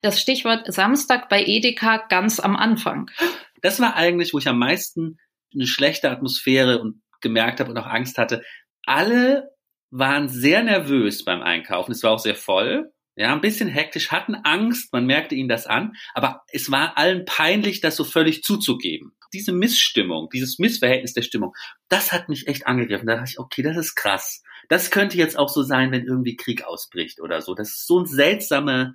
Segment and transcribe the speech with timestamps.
[0.00, 3.10] das Stichwort Samstag bei Edeka ganz am Anfang.
[3.62, 5.18] Das war eigentlich, wo ich am meisten
[5.52, 8.42] eine schlechte Atmosphäre und gemerkt habe und auch Angst hatte.
[8.84, 9.50] Alle
[9.90, 11.92] waren sehr nervös beim Einkaufen.
[11.92, 12.92] Es war auch sehr voll.
[13.16, 17.24] Ja, ein bisschen hektisch, hatten Angst, man merkte ihnen das an, aber es war allen
[17.24, 19.16] peinlich, das so völlig zuzugeben.
[19.32, 21.52] Diese Missstimmung, dieses Missverhältnis der Stimmung,
[21.88, 23.08] das hat mich echt angegriffen.
[23.08, 24.44] Da dachte ich, okay, das ist krass.
[24.68, 27.56] Das könnte jetzt auch so sein, wenn irgendwie Krieg ausbricht oder so.
[27.56, 28.94] Das ist so ein seltsame, hm,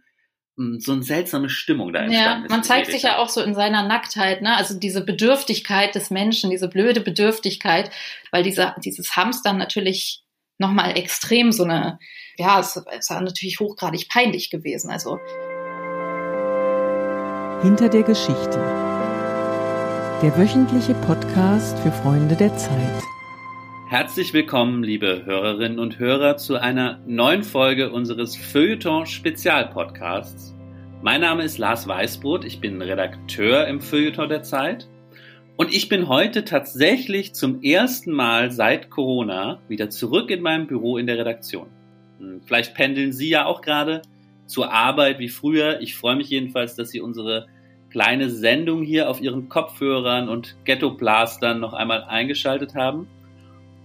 [0.55, 3.87] so eine seltsame Stimmung da entstanden ja, Man zeigt sich ja auch so in seiner
[3.87, 4.55] Nacktheit, ne?
[4.55, 7.89] Also diese Bedürftigkeit des Menschen, diese blöde Bedürftigkeit,
[8.31, 10.23] weil dieser, dieses Hamstern natürlich
[10.59, 11.97] nochmal extrem so eine,
[12.37, 14.91] ja, es, es war natürlich hochgradig peinlich gewesen.
[14.91, 15.19] Also
[17.63, 18.59] Hinter der Geschichte.
[20.21, 23.03] Der wöchentliche Podcast für Freunde der Zeit.
[23.93, 30.55] Herzlich willkommen, liebe Hörerinnen und Hörer, zu einer neuen Folge unseres Feuilleton Spezialpodcasts.
[31.03, 34.89] Mein Name ist Lars Weißbrot, ich bin Redakteur im Feuilleton der Zeit
[35.57, 40.97] und ich bin heute tatsächlich zum ersten Mal seit Corona wieder zurück in meinem Büro
[40.97, 41.67] in der Redaktion.
[42.17, 44.01] Hm, vielleicht pendeln Sie ja auch gerade
[44.47, 45.81] zur Arbeit wie früher.
[45.81, 47.45] Ich freue mich jedenfalls, dass Sie unsere
[47.91, 53.07] kleine Sendung hier auf Ihren Kopfhörern und Ghetto-Blastern noch einmal eingeschaltet haben.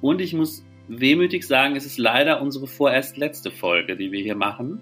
[0.01, 4.37] Und ich muss wehmütig sagen, es ist leider unsere vorerst letzte Folge, die wir hier
[4.37, 4.81] machen.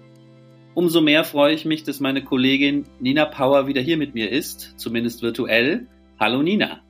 [0.73, 4.79] Umso mehr freue ich mich, dass meine Kollegin Nina Power wieder hier mit mir ist,
[4.79, 5.87] zumindest virtuell.
[6.19, 6.81] Hallo Nina.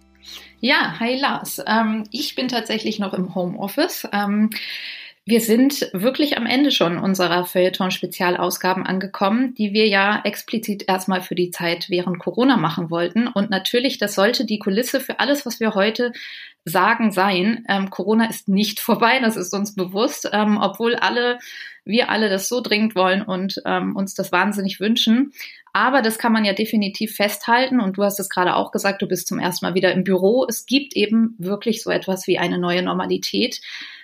[0.60, 1.64] Ja, hi Lars.
[1.66, 4.08] Ähm, ich bin tatsächlich noch im Homeoffice.
[4.12, 4.50] Ähm,
[5.30, 11.36] wir sind wirklich am Ende schon unserer Feuilleton-Spezialausgaben angekommen, die wir ja explizit erstmal für
[11.36, 13.28] die Zeit während Corona machen wollten.
[13.28, 16.14] Und natürlich, das sollte die Kulisse für alles, was wir heute
[16.68, 17.66] sagen, sein.
[17.70, 21.40] Ähm, Corona ist nicht vorbei, das ist uns bewusst, ähm, obwohl alle,
[21.86, 25.32] wir alle das so dringend wollen und ähm, uns das wahnsinnig wünschen.
[25.74, 27.80] Aber das kann man ja definitiv festhalten.
[27.80, 30.46] Und du hast es gerade auch gesagt, du bist zum ersten Mal wieder im Büro.
[30.48, 33.62] Es gibt eben wirklich so etwas wie eine neue Normalität.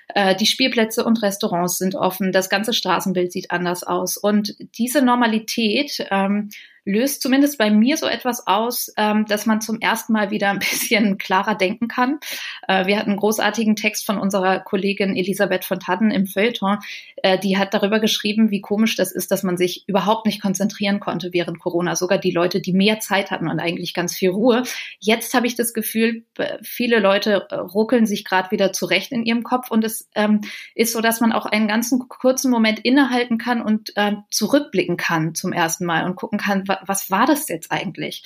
[0.10, 4.18] Äh, die Spielplätze und Restaurants sind offen, das ganze Straßenbild sieht anders aus.
[4.18, 6.50] Und diese Normalität ähm,
[6.86, 10.60] löst zumindest bei mir so etwas aus, ähm, dass man zum ersten Mal wieder ein
[10.74, 12.20] bisschen klarer denken kann.
[12.68, 16.80] Äh, wir hatten einen großartigen Text von unserer Kollegin Elisabeth von Tatten im Feuilleton.
[17.18, 21.00] Äh, die hat darüber geschrieben, wie komisch das ist, dass man sich überhaupt nicht konzentrieren
[21.00, 21.96] konnte während Corona.
[21.96, 24.64] Sogar die Leute, die mehr Zeit hatten und eigentlich ganz viel Ruhe.
[25.00, 26.24] Jetzt habe ich das Gefühl,
[26.62, 30.42] viele Leute äh, ruckeln sich gerade wieder zurecht in ihrem Kopf und es ähm,
[30.76, 35.36] ist so, dass man auch einen ganzen kurzen Moment innehalten kann und äh, zurückblicken kann
[35.36, 38.24] zum ersten Mal und gucken kann, was war das jetzt eigentlich?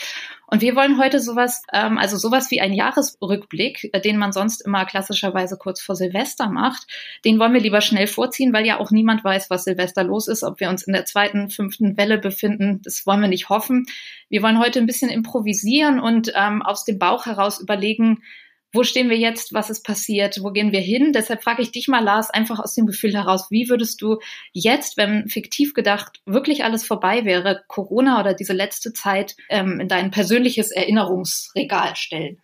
[0.47, 4.61] Und wir wollen heute sowas, ähm, also sowas wie ein Jahresrückblick, äh, den man sonst
[4.65, 6.87] immer klassischerweise kurz vor Silvester macht,
[7.25, 10.43] den wollen wir lieber schnell vorziehen, weil ja auch niemand weiß, was Silvester los ist,
[10.43, 12.81] ob wir uns in der zweiten, fünften Welle befinden.
[12.83, 13.85] Das wollen wir nicht hoffen.
[14.29, 18.23] Wir wollen heute ein bisschen improvisieren und ähm, aus dem Bauch heraus überlegen,
[18.73, 21.13] wo stehen wir jetzt, was ist passiert, wo gehen wir hin?
[21.13, 24.19] Deshalb frage ich dich mal, Lars, einfach aus dem Gefühl heraus, wie würdest du
[24.53, 29.87] jetzt, wenn fiktiv gedacht wirklich alles vorbei wäre, Corona oder diese letzte Zeit ähm, in
[29.87, 32.41] dein persönliches Erinnerungsregal stellen?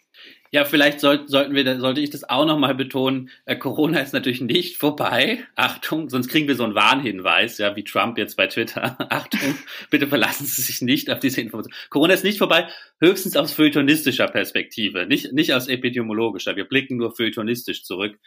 [0.53, 3.31] Ja, vielleicht soll, sollten wir, sollte ich das auch nochmal betonen.
[3.45, 5.43] Äh, Corona ist natürlich nicht vorbei.
[5.55, 8.95] Achtung, sonst kriegen wir so einen Warnhinweis, ja, wie Trump jetzt bei Twitter.
[9.09, 9.57] Achtung,
[9.89, 11.73] bitte verlassen Sie sich nicht auf diese Information.
[11.89, 12.67] Corona ist nicht vorbei,
[12.99, 16.55] höchstens aus feuilletonistischer Perspektive, nicht, nicht aus epidemiologischer.
[16.55, 18.19] Wir blicken nur feuilletonistisch zurück.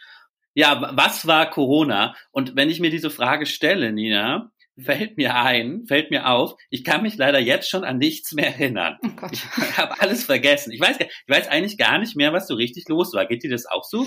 [0.53, 2.13] Ja, was war Corona?
[2.31, 6.83] Und wenn ich mir diese Frage stelle, Nina, fällt mir ein, fällt mir auf, ich
[6.83, 8.97] kann mich leider jetzt schon an nichts mehr erinnern.
[9.03, 9.43] Oh ich
[9.77, 10.71] habe alles vergessen.
[10.71, 13.25] Ich weiß, ich weiß eigentlich gar nicht mehr, was so richtig los war.
[13.25, 14.05] Geht dir das auch so?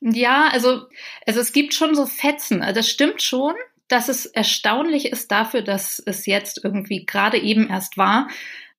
[0.00, 0.86] Ja, also,
[1.26, 2.62] also es gibt schon so Fetzen.
[2.62, 3.54] Also das stimmt schon,
[3.88, 8.28] dass es erstaunlich ist dafür, dass es jetzt irgendwie gerade eben erst war,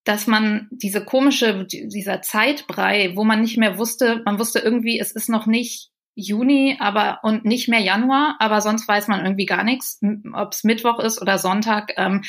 [0.03, 5.11] dass man diese komische, dieser Zeitbrei, wo man nicht mehr wusste, man wusste irgendwie, es
[5.11, 9.63] ist noch nicht Juni, aber und nicht mehr Januar, aber sonst weiß man irgendwie gar
[9.63, 9.99] nichts,
[10.33, 11.93] ob es Mittwoch ist oder Sonntag.
[11.97, 12.23] Ähm,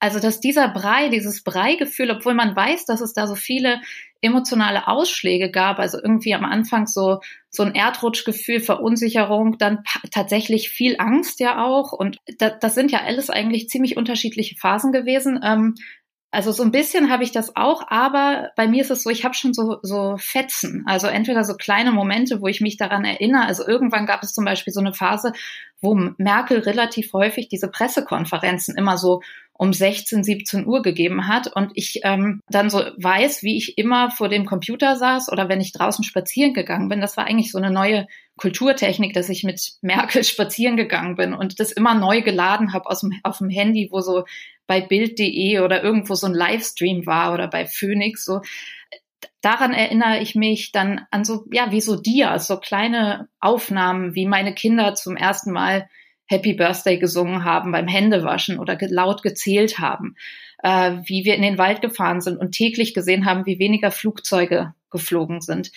[0.00, 3.80] also dass dieser Brei, dieses Breigefühl, obwohl man weiß, dass es da so viele
[4.20, 7.20] emotionale Ausschläge gab, also irgendwie am Anfang so
[7.50, 13.02] so ein Erdrutschgefühl, Verunsicherung, dann tatsächlich viel Angst ja auch und da, das sind ja
[13.04, 15.40] alles eigentlich ziemlich unterschiedliche Phasen gewesen.
[15.44, 15.74] Ähm,
[16.30, 19.24] also so ein bisschen habe ich das auch, aber bei mir ist es so, ich
[19.24, 23.46] habe schon so, so Fetzen, also entweder so kleine Momente, wo ich mich daran erinnere.
[23.46, 25.32] Also irgendwann gab es zum Beispiel so eine Phase,
[25.80, 29.22] wo Merkel relativ häufig diese Pressekonferenzen immer so
[29.58, 34.08] um 16, 17 Uhr gegeben hat und ich ähm, dann so weiß, wie ich immer
[34.12, 37.00] vor dem Computer saß oder wenn ich draußen spazieren gegangen bin.
[37.00, 38.06] Das war eigentlich so eine neue
[38.36, 43.00] Kulturtechnik, dass ich mit Merkel spazieren gegangen bin und das immer neu geladen habe aus
[43.00, 44.24] dem, auf dem Handy, wo so
[44.68, 48.42] bei Bild.de oder irgendwo so ein Livestream war oder bei Phoenix so.
[49.40, 54.26] Daran erinnere ich mich dann an so, ja, wie so Dias, so kleine Aufnahmen, wie
[54.26, 55.88] meine Kinder zum ersten Mal
[56.28, 60.14] Happy Birthday gesungen haben beim Händewaschen oder laut gezählt haben,
[60.62, 64.74] äh, wie wir in den Wald gefahren sind und täglich gesehen haben, wie weniger Flugzeuge
[64.90, 65.72] geflogen sind,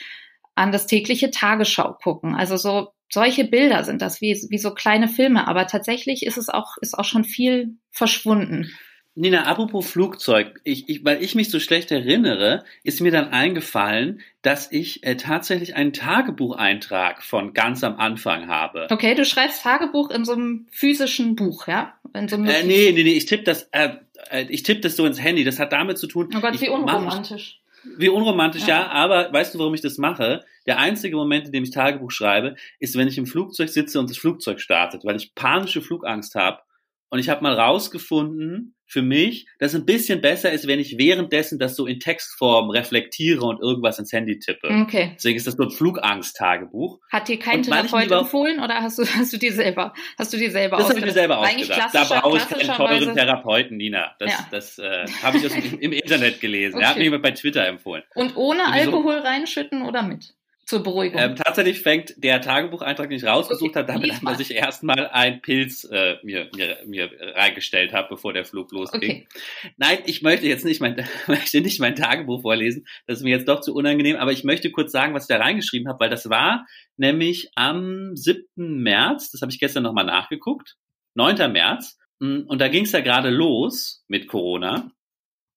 [0.55, 2.35] an das tägliche Tagesschau gucken.
[2.35, 6.49] Also so solche Bilder sind das wie, wie so kleine Filme, aber tatsächlich ist es
[6.49, 8.71] auch, ist auch schon viel verschwunden.
[9.13, 14.21] Nina, apropos Flugzeug, ich, ich, weil ich mich so schlecht erinnere, ist mir dann eingefallen,
[14.41, 18.87] dass ich äh, tatsächlich einen Tagebucheintrag von ganz am Anfang habe.
[18.89, 21.93] Okay, du schreibst Tagebuch in so einem physischen Buch, ja?
[22.13, 23.89] In so einem äh, nee, nee, nee, ich tippe das, äh,
[24.29, 25.43] äh, ich tippe das so ins Handy.
[25.43, 26.29] Das hat damit zu tun.
[26.33, 27.59] Oh Gott, wie unromantisch.
[27.97, 28.81] Wie unromantisch, ja.
[28.81, 30.45] ja, aber weißt du, warum ich das mache?
[30.67, 34.09] Der einzige Moment, in dem ich Tagebuch schreibe, ist, wenn ich im Flugzeug sitze und
[34.09, 36.61] das Flugzeug startet, weil ich panische Flugangst habe.
[37.09, 40.97] Und ich habe mal rausgefunden, für mich, dass es ein bisschen besser ist, wenn ich
[40.97, 44.67] währenddessen das so in Textform reflektiere und irgendwas ins Handy tippe.
[44.67, 45.13] Okay.
[45.15, 46.99] Deswegen ist das so ein Flugangst-Tagebuch.
[47.09, 50.51] Hat dir kein Therapeut empfohlen oder hast du, hast du dir selber, hast du dir
[50.51, 51.95] selber Das habe ich mir selber ausgedacht.
[51.95, 54.13] Da brauche ich keinen teuren Therapeuten, Nina.
[54.19, 54.47] Das, ja.
[54.51, 56.75] das äh, habe ich aus, im Internet gelesen.
[56.75, 56.83] Okay.
[56.83, 58.03] Er hat mir jemand bei Twitter empfohlen.
[58.13, 60.33] Und ohne Alkohol reinschütten oder mit?
[60.71, 61.19] Zur Beruhigung.
[61.19, 65.07] Ähm, tatsächlich fängt der Tagebucheintrag, den ich rausgesucht okay, habe, damit an, dass ich erstmal
[65.07, 69.01] einen Pilz äh, mir, mir, mir reingestellt habe, bevor der Flug losging.
[69.01, 69.27] Okay.
[69.75, 72.87] Nein, ich möchte jetzt nicht mein, möchte nicht mein Tagebuch vorlesen.
[73.05, 75.37] Das ist mir jetzt doch zu unangenehm, aber ich möchte kurz sagen, was ich da
[75.37, 76.65] reingeschrieben habe, weil das war
[76.95, 78.45] nämlich am 7.
[78.55, 80.77] März, das habe ich gestern nochmal nachgeguckt,
[81.15, 81.51] 9.
[81.51, 84.89] März, mm, und da ging es ja gerade los mit Corona.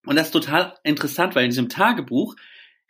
[0.06, 2.34] Und das ist total interessant, weil in diesem Tagebuch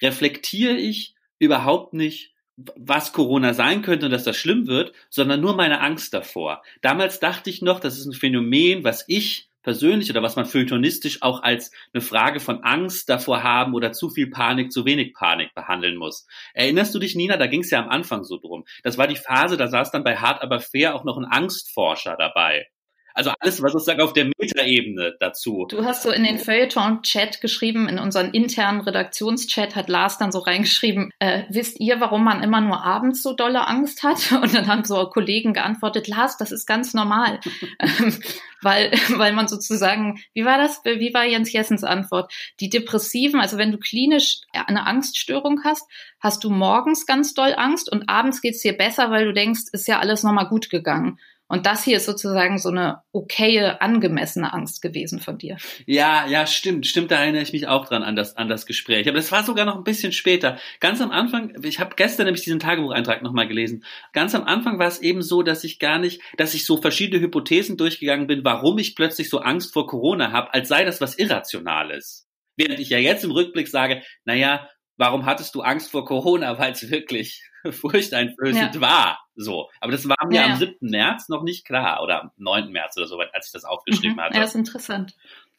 [0.01, 5.57] reflektiere ich überhaupt nicht, was Corona sein könnte und dass das schlimm wird, sondern nur
[5.57, 6.63] meine Angst davor.
[6.83, 11.23] Damals dachte ich noch, das ist ein Phänomen, was ich persönlich oder was man feuilletonistisch
[11.23, 15.53] auch als eine Frage von Angst davor haben oder zu viel Panik, zu wenig Panik
[15.55, 16.27] behandeln muss.
[16.53, 18.65] Erinnerst du dich, Nina, da ging es ja am Anfang so drum.
[18.85, 22.17] Das war die Phase, da saß dann bei Hart aber fair auch noch ein Angstforscher
[22.17, 22.67] dabei.
[23.15, 25.67] Also alles, was sozusagen auf der Metaebene dazu.
[25.71, 30.41] Du hast so in den Feuilleton-Chat geschrieben, in unseren internen Redaktionschat hat Lars dann so
[30.41, 34.33] reingeschrieben, äh, wisst ihr, warum man immer nur abends so dolle Angst hat?
[34.43, 37.41] Und dann haben so Kollegen geantwortet, Lars, das ist ganz normal.
[37.81, 38.19] Ähm,
[38.63, 40.81] weil, weil man sozusagen, wie war das?
[40.85, 42.33] Wie war Jens Jessens Antwort?
[42.61, 45.87] Die Depressiven, also wenn du klinisch eine Angststörung hast,
[46.21, 49.89] hast du morgens ganz doll Angst und abends geht's dir besser, weil du denkst, ist
[49.89, 51.19] ja alles nochmal gut gegangen.
[51.55, 55.57] Und das hier ist sozusagen so eine okaye, angemessene Angst gewesen von dir.
[55.87, 59.07] Ja, ja, stimmt, stimmt, da erinnere ich mich auch dran an das, an das Gespräch.
[59.07, 60.59] Aber das war sogar noch ein bisschen später.
[60.81, 63.85] Ganz am Anfang, ich habe gestern nämlich diesen Tagebucheintrag nochmal gelesen.
[64.13, 67.23] Ganz am Anfang war es eben so, dass ich gar nicht, dass ich so verschiedene
[67.23, 71.17] Hypothesen durchgegangen bin, warum ich plötzlich so Angst vor Corona habe, als sei das was
[71.21, 72.27] Irrationales.
[72.57, 76.73] Während ich ja jetzt im Rückblick sage, naja, warum hattest du Angst vor Corona, weil
[76.73, 78.81] es wirklich furchteinflößend ja.
[78.81, 79.19] war.
[79.37, 79.69] So.
[79.81, 80.77] Aber das war mir ja, am 7.
[80.81, 82.71] März noch nicht klar oder am 9.
[82.71, 84.21] März oder so, als ich das aufgeschrieben mhm.
[84.21, 84.35] hatte.
[84.35, 85.15] Ja, das ist interessant.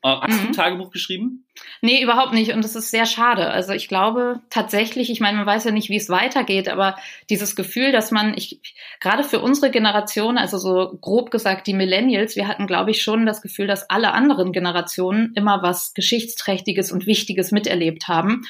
[0.06, 0.42] Uh, hast mhm.
[0.42, 1.48] du ein Tagebuch geschrieben?
[1.82, 2.52] Nee, überhaupt nicht.
[2.52, 3.50] Und das ist sehr schade.
[3.50, 6.96] Also ich glaube tatsächlich, ich meine, man weiß ja nicht, wie es weitergeht, aber
[7.32, 8.62] dieses Gefühl, dass man, ich,
[9.00, 13.26] gerade für unsere Generation, also so grob gesagt die Millennials, wir hatten, glaube ich, schon
[13.26, 18.46] das Gefühl, dass alle anderen Generationen immer was Geschichtsträchtiges und Wichtiges miterlebt haben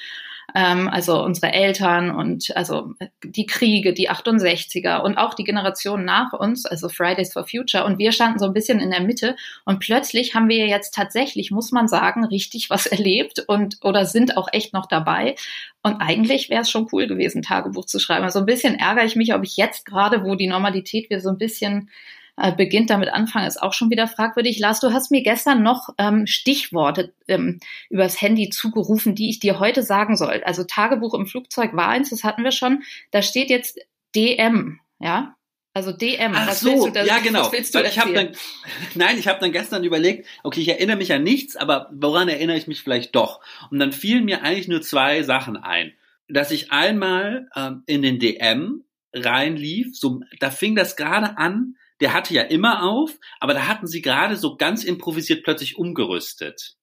[0.53, 6.33] ähm, also unsere Eltern und also die Kriege, die 68er und auch die Generation nach
[6.33, 7.85] uns, also Fridays for Future.
[7.85, 9.35] Und wir standen so ein bisschen in der Mitte
[9.65, 14.37] und plötzlich haben wir jetzt tatsächlich, muss man sagen, richtig was erlebt und oder sind
[14.37, 15.35] auch echt noch dabei.
[15.81, 18.23] Und eigentlich wäre es schon cool gewesen, Tagebuch zu schreiben.
[18.23, 21.29] Also ein bisschen ärgere ich mich, ob ich jetzt gerade, wo die Normalität wir so
[21.29, 21.89] ein bisschen
[22.37, 24.59] äh, beginnt damit anfangen, ist auch schon wieder fragwürdig.
[24.59, 29.59] Lars, du hast mir gestern noch ähm, Stichworte ähm, übers Handy zugerufen, die ich dir
[29.59, 30.41] heute sagen soll.
[30.45, 32.83] Also Tagebuch im Flugzeug war eins, das hatten wir schon.
[33.11, 33.79] Da steht jetzt
[34.15, 35.35] DM, ja?
[35.73, 36.31] Also DM.
[36.33, 37.51] Ach was so, du, ja genau.
[37.51, 38.29] ich hab dann,
[38.95, 42.57] nein, ich habe dann gestern überlegt, okay, ich erinnere mich an nichts, aber woran erinnere
[42.57, 43.41] ich mich vielleicht doch?
[43.71, 45.91] Und dann fielen mir eigentlich nur zwei Sachen ein.
[46.29, 52.13] Dass ich einmal ähm, in den DM reinlief, so, da fing das gerade an, der
[52.13, 56.75] hatte ja immer auf, aber da hatten sie gerade so ganz improvisiert plötzlich umgerüstet.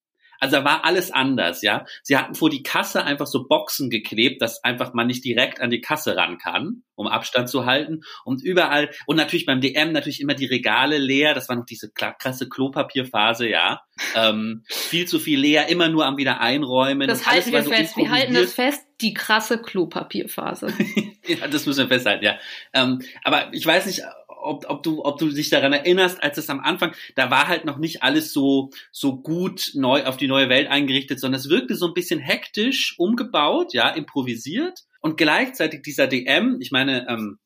[0.42, 1.86] Also da war alles anders, ja.
[2.02, 5.70] Sie hatten vor die Kasse einfach so Boxen geklebt, dass einfach man nicht direkt an
[5.70, 8.00] die Kasse ran kann, um Abstand zu halten.
[8.24, 11.34] Und überall, und natürlich beim DM natürlich immer die Regale leer.
[11.34, 13.82] Das war noch diese krasse Klopapierphase, ja.
[14.16, 17.06] Ähm, viel zu viel leer, immer nur am wieder einräumen.
[17.06, 17.96] Das halten wir so fest.
[17.96, 20.74] Wir halten das fest, die krasse Klopapierphase.
[21.24, 22.36] ja, das müssen wir festhalten, ja.
[22.72, 24.02] Ähm, aber ich weiß nicht,
[24.42, 27.64] ob, ob du, ob du dich daran erinnerst, als es am Anfang, da war halt
[27.64, 31.74] noch nicht alles so, so gut neu auf die neue Welt eingerichtet, sondern es wirkte
[31.74, 34.80] so ein bisschen hektisch umgebaut, ja, improvisiert.
[35.00, 37.38] Und gleichzeitig dieser DM, ich meine, ähm,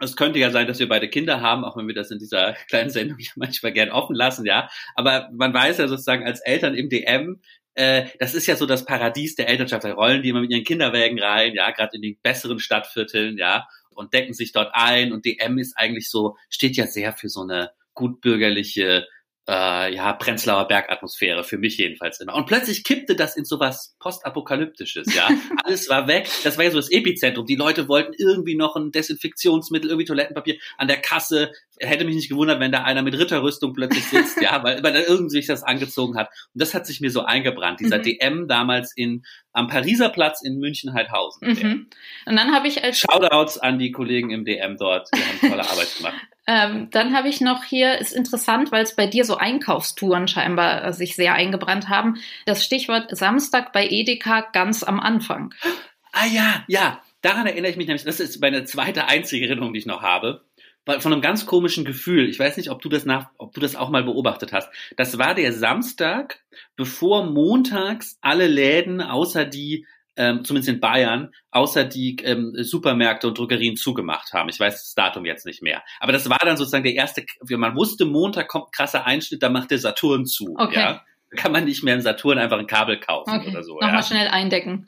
[0.00, 2.52] es könnte ja sein, dass wir beide Kinder haben, auch wenn wir das in dieser
[2.68, 4.68] kleinen Sendung manchmal gern offen lassen, ja.
[4.94, 7.40] Aber man weiß ja sozusagen als Eltern im DM,
[7.74, 9.84] äh, das ist ja so das Paradies der Elternschaft.
[9.84, 13.66] Da rollen die immer mit ihren Kinderwägen rein, ja, gerade in den besseren Stadtvierteln, ja
[13.94, 15.12] und decken sich dort ein.
[15.12, 19.06] Und DM ist eigentlich so, steht ja sehr für so eine gutbürgerliche
[19.46, 22.34] äh, ja, Prenzlauer Bergatmosphäre, für mich jedenfalls immer.
[22.34, 25.28] Und plötzlich kippte das in sowas Postapokalyptisches, ja.
[25.64, 26.28] Alles war weg.
[26.44, 27.44] Das war ja so das Epizentrum.
[27.44, 31.52] Die Leute wollten irgendwie noch ein Desinfektionsmittel, irgendwie Toilettenpapier an der Kasse.
[31.78, 35.06] Hätte mich nicht gewundert, wenn da einer mit Ritterrüstung plötzlich sitzt, ja, weil, weil er
[35.06, 36.28] irgendwie sich das angezogen hat.
[36.54, 37.80] Und das hat sich mir so eingebrannt.
[37.80, 38.02] Dieser mhm.
[38.02, 41.48] DM damals in, am Pariser Platz in München-Heidhausen.
[41.48, 41.86] Mhm.
[42.24, 45.08] Und dann habe ich als Shoutouts an die Kollegen im DM dort.
[45.14, 46.14] Die haben tolle Arbeit gemacht.
[46.46, 50.84] Ähm, dann habe ich noch hier, ist interessant, weil es bei dir so Einkaufstouren scheinbar
[50.84, 55.54] äh, sich sehr eingebrannt haben, das Stichwort Samstag bei Edeka ganz am Anfang.
[56.12, 59.80] Ah ja, ja, daran erinnere ich mich nämlich, das ist meine zweite einzige Erinnerung, die
[59.80, 60.42] ich noch habe.
[60.86, 62.28] Von einem ganz komischen Gefühl.
[62.28, 64.68] Ich weiß nicht, ob du das nach, ob du das auch mal beobachtet hast.
[64.98, 66.40] Das war der Samstag,
[66.76, 69.86] bevor montags alle Läden außer die
[70.16, 74.48] ähm, zumindest in Bayern, außer die ähm, Supermärkte und Drogerien zugemacht haben.
[74.48, 75.82] Ich weiß das Datum jetzt nicht mehr.
[76.00, 79.70] Aber das war dann sozusagen der erste, man wusste, Montag kommt krasser Einschnitt, da macht
[79.70, 80.54] der Saturn zu.
[80.56, 80.80] Okay.
[80.80, 81.04] Ja?
[81.30, 83.50] Da kann man nicht mehr im Saturn einfach ein Kabel kaufen okay.
[83.50, 83.74] oder so.
[83.74, 84.02] Nochmal ja?
[84.02, 84.86] schnell eindecken.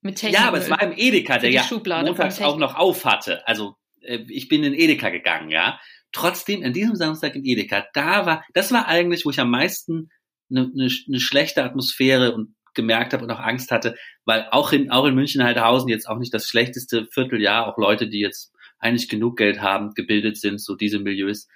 [0.00, 3.46] Mit ja, aber es war im Edeka, der ja montags auch noch auf hatte.
[3.48, 5.80] Also äh, ich bin in Edeka gegangen, ja.
[6.12, 10.10] Trotzdem, an diesem Samstag im Edeka, da war, das war eigentlich, wo ich am meisten
[10.50, 14.90] eine, eine, eine schlechte Atmosphäre und gemerkt habe und auch Angst hatte, weil auch in,
[14.90, 19.08] auch in München Heidhausen jetzt auch nicht das schlechteste Vierteljahr, auch Leute, die jetzt eigentlich
[19.08, 21.48] genug Geld haben, gebildet sind, so diese Milieus.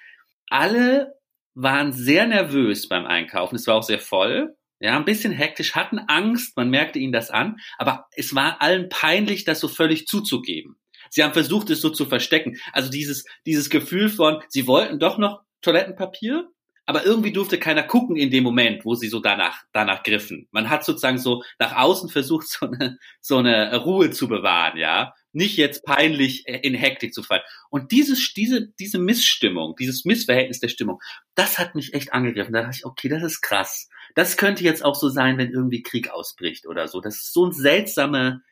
[0.48, 1.14] Alle
[1.54, 3.56] waren sehr nervös beim Einkaufen.
[3.56, 4.56] Es war auch sehr voll.
[4.80, 8.88] Ja, ein bisschen hektisch, hatten Angst, man merkte ihnen das an, aber es war allen
[8.88, 10.80] peinlich, das so völlig zuzugeben.
[11.10, 12.58] Sie haben versucht, es so zu verstecken.
[12.72, 16.48] Also dieses, dieses Gefühl von, sie wollten doch noch Toilettenpapier,
[16.90, 20.49] aber irgendwie durfte keiner gucken in dem Moment, wo sie so danach, danach griffen.
[20.50, 25.14] Man hat sozusagen so nach außen versucht, so eine, so eine Ruhe zu bewahren, ja.
[25.32, 27.42] Nicht jetzt peinlich in Hektik zu fallen.
[27.68, 31.00] Und dieses, diese, diese Missstimmung, dieses Missverhältnis der Stimmung,
[31.37, 32.52] das hat mich echt angegriffen.
[32.52, 33.88] Da dachte ich, okay, das ist krass.
[34.16, 37.00] Das könnte jetzt auch so sein, wenn irgendwie Krieg ausbricht oder so.
[37.00, 38.42] Das ist so ein seltsame,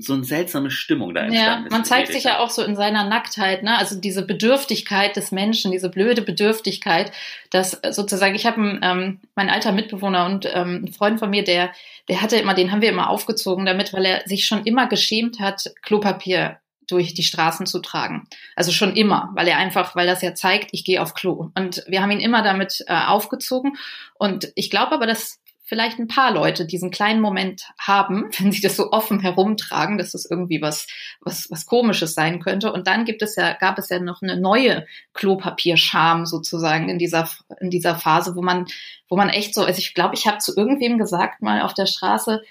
[0.00, 3.04] so eine seltsame Stimmung da entstanden ja, Man zeigt sich ja auch so in seiner
[3.04, 3.78] Nacktheit, ne?
[3.78, 7.12] Also diese Bedürftigkeit des Menschen, diese blöde Bedürftigkeit,
[7.50, 11.70] dass sozusagen, ich habe ähm, mein alter Mitbewohner und ähm, ein Freund von mir, der,
[12.08, 15.40] der hatte immer, den haben wir immer aufgezogen damit, weil er sich schon immer geschämt
[15.40, 18.26] hat, Klopapier durch die Straßen zu tragen.
[18.56, 21.50] Also schon immer, weil er einfach, weil das ja zeigt, ich gehe auf Klo.
[21.54, 23.78] Und wir haben ihn immer damit äh, aufgezogen.
[24.18, 28.60] Und ich glaube aber, dass vielleicht ein paar Leute diesen kleinen Moment haben, wenn sie
[28.60, 30.88] das so offen herumtragen, dass das irgendwie was,
[31.20, 32.72] was, was komisches sein könnte.
[32.72, 34.84] Und dann gibt es ja, gab es ja noch eine neue
[35.14, 38.66] Klopapierscham sozusagen in dieser, in dieser Phase, wo man,
[39.08, 41.86] wo man echt so, also ich glaube, ich habe zu irgendwem gesagt mal auf der
[41.86, 42.42] Straße,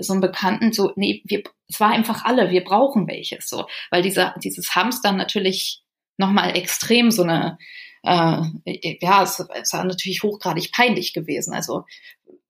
[0.00, 4.02] so einen Bekannten, so, nee, wir, es war einfach alle, wir brauchen welches, so, weil
[4.02, 5.82] dieser, dieses Hamstern natürlich
[6.16, 7.58] nochmal extrem so eine,
[8.02, 11.52] äh, ja, es, es war natürlich hochgradig peinlich gewesen.
[11.52, 11.84] Also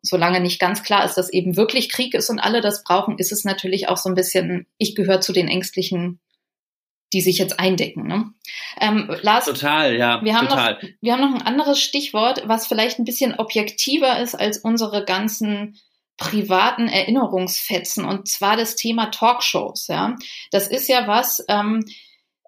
[0.02, 3.32] solange nicht ganz klar ist, dass eben wirklich Krieg ist und alle das brauchen, ist
[3.32, 6.20] es natürlich auch so ein bisschen, ich gehöre zu den Ängstlichen,
[7.12, 8.06] die sich jetzt eindecken.
[8.06, 8.30] Ne?
[8.80, 10.22] Ähm, Lars, total, ja.
[10.22, 10.74] Wir haben, total.
[10.74, 15.04] Noch, wir haben noch ein anderes Stichwort, was vielleicht ein bisschen objektiver ist als unsere
[15.04, 15.78] ganzen
[16.18, 19.86] privaten Erinnerungsfetzen, und zwar das Thema Talkshows.
[19.86, 20.16] Ja,
[20.50, 21.44] das ist ja was.
[21.48, 21.84] Ähm,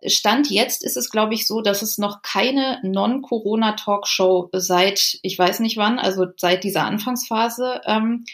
[0.06, 5.60] Stand jetzt ist es, glaube ich, so, dass es noch keine Non-Corona-Talkshow seit, ich weiß
[5.60, 8.24] nicht wann, also seit dieser Anfangsphase ähm,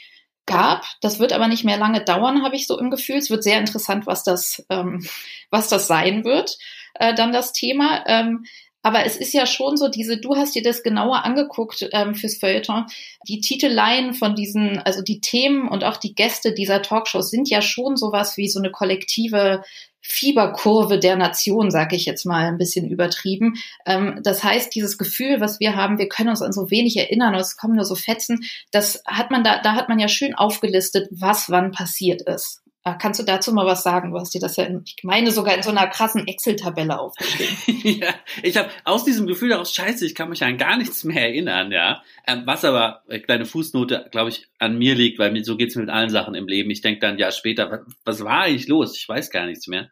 [0.46, 0.84] gab.
[1.00, 3.16] Das wird aber nicht mehr lange dauern, habe ich so im Gefühl.
[3.16, 5.06] Es wird sehr interessant, was das, ähm,
[5.50, 6.56] was das sein wird,
[6.94, 8.04] äh, dann das Thema.
[8.06, 8.44] Ähm,
[8.86, 12.36] Aber es ist ja schon so, diese, du hast dir das genauer angeguckt ähm, fürs
[12.36, 12.86] Feuilleton.
[13.26, 17.62] Die Titeleien von diesen, also die Themen und auch die Gäste dieser Talkshows sind ja
[17.62, 19.64] schon sowas wie so eine kollektive
[20.02, 23.54] Fieberkurve der Nation, sage ich jetzt mal ein bisschen übertrieben.
[23.86, 27.34] Ähm, das heißt, dieses Gefühl, was wir haben, wir können uns an so wenig erinnern,
[27.34, 31.08] es kommen nur so Fetzen, das hat man da, da hat man ja schön aufgelistet,
[31.10, 32.62] was wann passiert ist.
[32.86, 34.12] Äh, kannst du dazu mal was sagen?
[34.12, 38.00] Du hast dir das ja, in, ich meine, sogar in so einer krassen Excel-Tabelle aufgeschrieben.
[38.00, 38.14] ja,
[38.44, 41.72] ich habe aus diesem Gefühl daraus, scheiße, ich kann mich an gar nichts mehr erinnern,
[41.72, 42.04] ja.
[42.28, 45.74] Ähm, was aber, äh, kleine Fußnote, glaube ich, an mir liegt, weil mir, so geht's
[45.74, 46.70] mir mit allen Sachen im Leben.
[46.70, 48.96] Ich denke dann ja später, was, was war eigentlich los?
[48.96, 49.90] Ich weiß gar nichts mehr.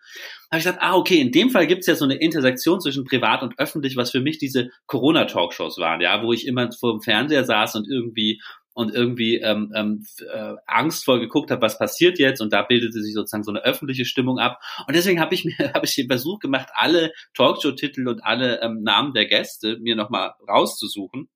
[0.53, 3.43] Habe ich gedacht, ah, okay, in dem Fall gibt's ja so eine Intersektion zwischen privat
[3.43, 7.43] und öffentlich, was für mich diese Corona-Talkshows waren, ja, wo ich immer vor dem Fernseher
[7.43, 8.41] saß und irgendwie
[8.75, 12.41] und irgendwie ähm, ähm, äh, angstvoll geguckt habe, was passiert jetzt.
[12.41, 14.61] Und da bildete sich sozusagen so eine öffentliche Stimmung ab.
[14.87, 18.83] Und deswegen habe ich mir habe ich den Versuch gemacht, alle Talkshow-Titel und alle ähm,
[18.83, 21.29] Namen der Gäste mir nochmal rauszusuchen.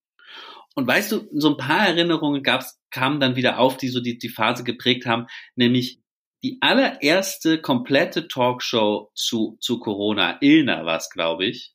[0.74, 4.18] Und weißt du, so ein paar Erinnerungen gab's kamen dann wieder auf, die so die
[4.18, 6.00] die Phase geprägt haben, nämlich
[6.42, 11.74] die allererste komplette Talkshow zu zu Corona, Ilna war's, glaube ich.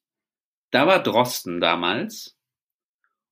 [0.72, 2.36] Da war Drosten damals.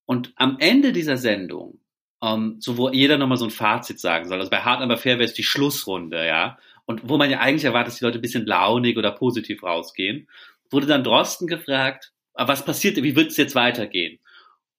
[0.06, 1.81] Und am Ende dieser Sendung
[2.22, 4.40] ähm, so wo jeder nochmal so ein Fazit sagen soll.
[4.40, 6.58] Also bei Hard aber fair wäre es die Schlussrunde, ja.
[6.86, 10.28] Und wo man ja eigentlich erwartet, dass die Leute ein bisschen launig oder positiv rausgehen,
[10.70, 14.20] wurde dann Drosten gefragt, ah, was passiert, wie wird es jetzt weitergehen?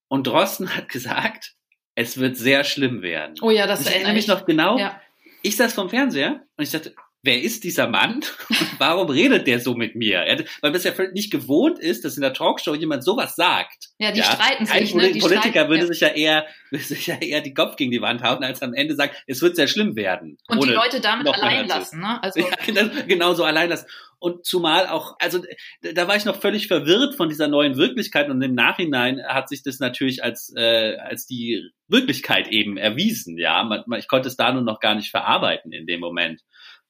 [0.09, 1.55] Und Drosten hat gesagt,
[1.95, 3.35] es wird sehr schlimm werden.
[3.43, 4.79] Oh ja, das ich erinnere mich noch genau.
[4.79, 5.01] Ja.
[5.43, 8.35] Ich saß vom Fernseher und ich dachte, wer ist dieser Mann und
[8.79, 10.19] warum redet der so mit mir?
[10.19, 13.91] Er, weil das ja nicht gewohnt ist, dass in der Talkshow jemand sowas sagt.
[13.99, 14.25] Ja, die ja?
[14.25, 14.93] streiten sich.
[14.93, 15.13] Ein ne?
[15.13, 15.87] Die Politiker streiten, würde ja.
[15.87, 18.75] sich ja eher würde sich ja eher die Kopf gegen die Wand hauen, als am
[18.75, 20.39] Ende sagen, es wird sehr schlimm werden.
[20.49, 22.23] Und die Leute damit allein lassen, ne?
[22.23, 23.87] Also ja, genau, genau so allein lassen.
[24.19, 25.43] Und zumal auch, also
[25.81, 29.65] da war ich noch völlig verwirrt von dieser neuen Wirklichkeit und im Nachhinein hat sich
[29.65, 33.37] das natürlich als äh, als die Wirklichkeit eben erwiesen.
[33.37, 36.41] Ja, man, man, ich konnte es da nur noch gar nicht verarbeiten in dem Moment.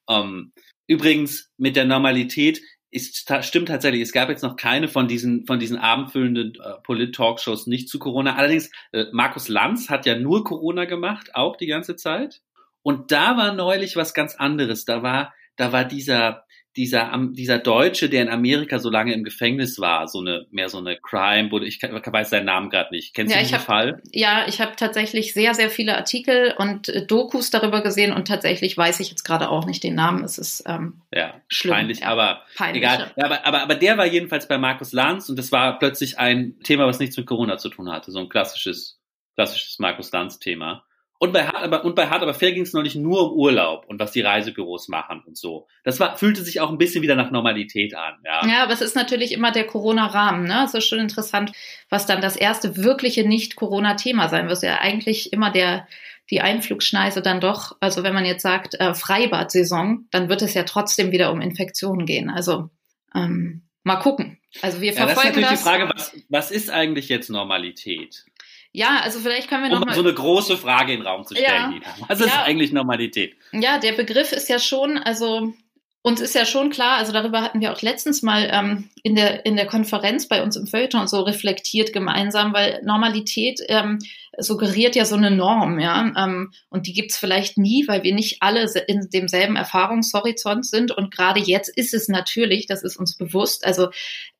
[0.08, 0.52] Ähm,
[0.86, 4.02] übrigens mit der Normalität ist stimmt tatsächlich.
[4.02, 8.36] Es gab jetzt noch keine von diesen von diesen abendfüllenden äh, Polit-Talkshows nicht zu Corona.
[8.36, 12.42] Allerdings äh, Markus Lanz hat ja nur Corona gemacht, auch die ganze Zeit.
[12.82, 14.84] Und da war neulich was ganz anderes.
[14.84, 16.44] Da war da war dieser
[16.76, 20.78] dieser, dieser Deutsche, der in Amerika so lange im Gefängnis war, so eine, mehr so
[20.78, 23.14] eine Crime, wurde, ich weiß seinen Namen gerade nicht.
[23.14, 24.02] Kennst ja, du den hab, Fall?
[24.12, 28.76] Ja, ich habe tatsächlich sehr, sehr viele Artikel und äh, Dokus darüber gesehen und tatsächlich
[28.76, 30.24] weiß ich jetzt gerade auch nicht den Namen.
[30.24, 31.74] Es ist ähm, ja, schlimm.
[31.74, 33.12] Peinlich, ja, aber peinlich, egal.
[33.16, 36.58] Ja, aber, aber, aber der war jedenfalls bei Markus Lanz und das war plötzlich ein
[36.62, 38.10] Thema, was nichts mit Corona zu tun hatte.
[38.12, 38.98] So ein klassisches,
[39.34, 40.84] klassisches Markus Lanz-Thema.
[41.22, 43.84] Und bei Hard aber, und bei Hard aber fair ging es neulich nur um Urlaub
[43.86, 45.68] und was die Reisebüros machen und so.
[45.84, 48.44] Das war, fühlte sich auch ein bisschen wieder nach Normalität an, ja.
[48.44, 50.64] Ja, aber es ist natürlich immer der Corona-Rahmen, ne?
[50.64, 51.52] Es ist schon interessant,
[51.88, 54.64] was dann das erste wirkliche Nicht-Corona-Thema sein wird.
[54.64, 55.86] Ja, eigentlich immer der,
[56.28, 60.64] die Einflugschneise dann doch, also wenn man jetzt sagt, äh, Freibad-Saison, dann wird es ja
[60.64, 62.30] trotzdem wieder um Infektionen gehen.
[62.30, 62.70] Also,
[63.14, 64.38] ähm, mal gucken.
[64.60, 65.60] Also wir verfolgen ja, das.
[65.60, 65.92] ist natürlich das.
[65.92, 68.24] die Frage, was, was ist eigentlich jetzt Normalität?
[68.72, 71.26] Ja, also vielleicht können wir noch um mal so eine große Frage in den Raum
[71.26, 71.82] zu stellen.
[71.82, 73.36] Ja, Was ist ja, eigentlich Normalität?
[73.52, 75.52] Ja, der Begriff ist ja schon, also
[76.00, 79.46] uns ist ja schon klar, also darüber hatten wir auch letztens mal ähm, in der
[79.46, 83.98] in der Konferenz bei uns im Feuilleton so reflektiert gemeinsam, weil Normalität ähm,
[84.38, 88.38] suggeriert ja so eine Norm, ja, ähm, und die gibt's vielleicht nie, weil wir nicht
[88.40, 93.64] alle in demselben Erfahrungshorizont sind und gerade jetzt ist es natürlich, das ist uns bewusst,
[93.64, 93.90] also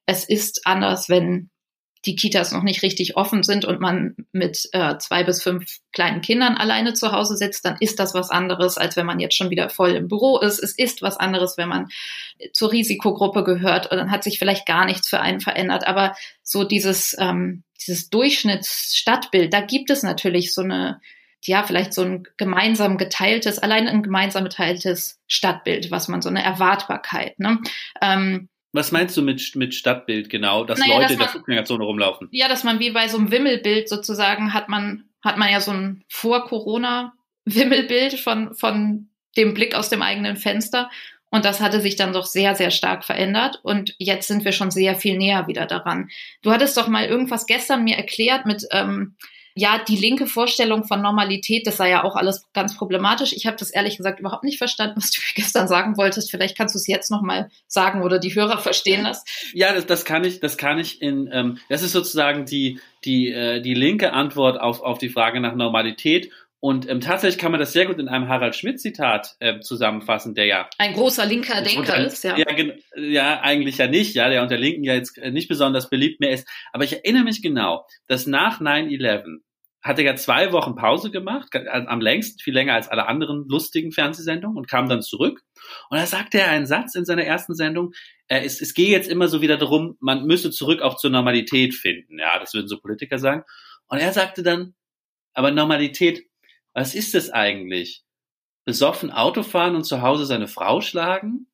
[0.06, 1.50] es ist anders, wenn
[2.04, 6.20] die Kitas noch nicht richtig offen sind und man mit äh, zwei bis fünf kleinen
[6.20, 9.50] Kindern alleine zu Hause sitzt, dann ist das was anderes, als wenn man jetzt schon
[9.50, 10.58] wieder voll im Büro ist.
[10.58, 11.88] Es ist was anderes, wenn man
[12.52, 15.86] zur Risikogruppe gehört und dann hat sich vielleicht gar nichts für einen verändert.
[15.86, 21.00] Aber so dieses, ähm, dieses Durchschnittsstadtbild, da gibt es natürlich so eine,
[21.44, 26.42] ja, vielleicht so ein gemeinsam geteiltes, allein ein gemeinsam geteiltes Stadtbild, was man so eine
[26.42, 27.38] Erwartbarkeit.
[27.38, 27.58] Ne?
[28.00, 31.28] Ähm, was meinst du mit, mit Stadtbild genau, dass naja, Leute dass man, in der
[31.28, 32.28] Fußgängerzone rumlaufen?
[32.30, 35.72] Ja, dass man wie bei so einem Wimmelbild sozusagen hat man, hat man ja so
[35.72, 40.90] ein Vor-Corona-Wimmelbild von, von dem Blick aus dem eigenen Fenster.
[41.30, 43.60] Und das hatte sich dann doch sehr, sehr stark verändert.
[43.62, 46.08] Und jetzt sind wir schon sehr viel näher wieder daran.
[46.42, 49.16] Du hattest doch mal irgendwas gestern mir erklärt mit, ähm,
[49.54, 53.32] ja, die linke Vorstellung von Normalität, das sei ja auch alles ganz problematisch.
[53.32, 56.30] Ich habe das ehrlich gesagt überhaupt nicht verstanden, was du mir gestern sagen wolltest.
[56.30, 59.24] Vielleicht kannst du es jetzt noch mal sagen oder die Hörer verstehen das.
[59.52, 63.32] Ja, das, das kann ich, das kann ich in, ähm, das ist sozusagen die die
[63.32, 66.30] äh, die linke Antwort auf auf die Frage nach Normalität
[66.64, 70.46] Und ähm, tatsächlich kann man das sehr gut in einem Harald Schmidt-Zitat äh, zusammenfassen, der
[70.46, 72.36] ja ein großer linker Denker unter, ist, ja.
[72.38, 72.46] Ja,
[72.94, 76.46] ja, eigentlich ja nicht, ja, der unter Linken ja jetzt nicht besonders beliebt mehr ist.
[76.72, 79.40] Aber ich erinnere mich genau, dass nach 9-11
[79.82, 83.90] hat er ja zwei Wochen Pause gemacht, am längsten, viel länger als alle anderen lustigen
[83.90, 85.42] Fernsehsendungen und kam dann zurück.
[85.90, 87.90] Und da sagte er einen Satz in seiner ersten Sendung,
[88.28, 91.74] äh, es, es gehe jetzt immer so wieder darum, man müsse zurück auch zur Normalität
[91.74, 92.20] finden.
[92.20, 93.42] Ja, das würden so Politiker sagen.
[93.88, 94.74] Und er sagte dann,
[95.34, 96.22] aber Normalität
[96.74, 98.02] was ist das eigentlich?
[98.64, 101.46] Besoffen Auto fahren und zu Hause seine Frau schlagen?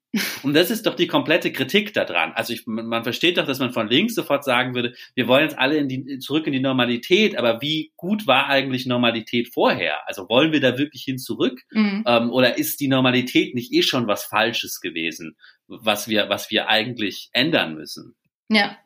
[0.42, 2.32] Und das ist doch die komplette Kritik daran.
[2.32, 5.58] Also ich, man versteht doch, dass man von links sofort sagen würde, wir wollen jetzt
[5.58, 10.08] alle in die, zurück in die Normalität, aber wie gut war eigentlich Normalität vorher?
[10.08, 11.60] Also wollen wir da wirklich hin zurück?
[11.72, 12.04] Mhm.
[12.06, 16.68] Ähm, oder ist die Normalität nicht eh schon was Falsches gewesen, was wir, was wir
[16.68, 18.16] eigentlich ändern müssen?
[18.48, 18.78] Ja,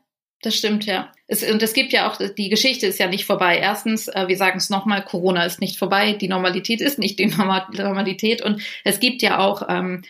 [0.42, 1.12] das stimmt, ja.
[1.28, 3.58] Es, und es gibt ja auch, die Geschichte ist ja nicht vorbei.
[3.58, 7.26] Erstens, äh, wir sagen es nochmal, Corona ist nicht vorbei, die Normalität ist nicht die
[7.26, 8.42] Normalität.
[8.42, 10.02] Und es gibt ja auch, ähm,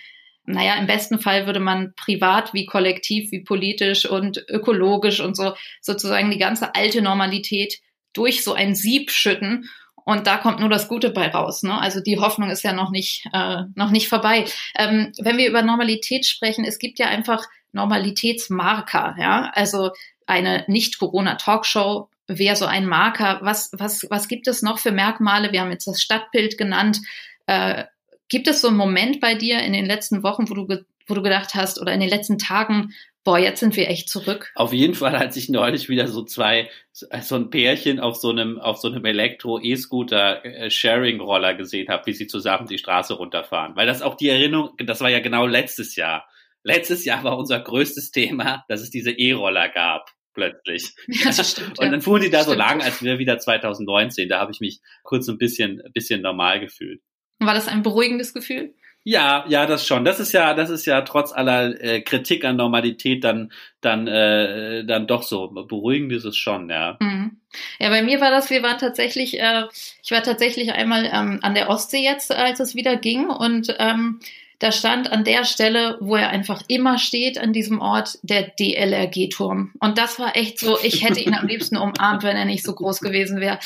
[0.45, 5.55] naja, im besten Fall würde man privat wie kollektiv, wie politisch und ökologisch und so
[5.81, 7.81] sozusagen die ganze alte Normalität
[8.15, 9.69] durch so ein Sieb schütten.
[10.05, 11.63] Und da kommt nur das Gute bei raus.
[11.63, 11.79] Ne?
[11.79, 14.47] Also die Hoffnung ist ja noch nicht, äh, noch nicht vorbei.
[14.77, 19.15] Ähm, wenn wir über Normalität sprechen, es gibt ja einfach Normalitätsmarker.
[19.19, 19.53] Ja?
[19.55, 19.91] Also
[20.33, 23.39] eine Nicht-Corona-Talkshow wäre so ein Marker.
[23.43, 25.53] Was, was, was gibt es noch für Merkmale?
[25.53, 26.99] Wir haben jetzt das Stadtbild genannt.
[27.47, 27.85] Äh,
[28.29, 31.23] gibt es so einen Moment bei dir in den letzten Wochen, wo du, wo du
[31.23, 32.93] gedacht hast oder in den letzten Tagen,
[33.25, 34.51] boah, jetzt sind wir echt zurück?
[34.55, 38.59] Auf jeden Fall, als ich neulich wieder so zwei, so ein Pärchen auf so einem,
[38.59, 43.77] auf so einem Elektro-E-Scooter-Sharing-Roller äh, gesehen habe, wie sie zusammen die Straße runterfahren.
[43.77, 46.27] Weil das auch die Erinnerung, das war ja genau letztes Jahr.
[46.65, 50.95] Letztes Jahr war unser größtes Thema, dass es diese E-Roller gab plötzlich.
[51.07, 52.55] Ja, das stimmt, und dann fuhren die da stimmt.
[52.55, 54.29] so lang, als wir wieder 2019.
[54.29, 57.01] Da habe ich mich kurz ein bisschen, bisschen normal gefühlt.
[57.39, 58.75] War das ein beruhigendes Gefühl?
[59.05, 60.05] Ja, ja, das schon.
[60.05, 64.85] Das ist ja, das ist ja trotz aller äh, Kritik an Normalität dann, dann, äh,
[64.85, 65.49] dann doch so.
[65.49, 66.97] Beruhigend ist es schon, ja.
[67.01, 67.41] Mhm.
[67.81, 69.65] Ja, bei mir war das, wir waren tatsächlich, äh,
[70.05, 74.21] ich war tatsächlich einmal ähm, an der Ostsee jetzt, als es wieder ging und ähm,
[74.63, 79.73] da stand an der Stelle, wo er einfach immer steht, an diesem Ort, der DLRG-Turm.
[79.81, 82.73] Und das war echt so, ich hätte ihn am liebsten umarmt, wenn er nicht so
[82.73, 83.59] groß gewesen wäre.